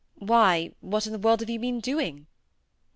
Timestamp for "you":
1.51-1.59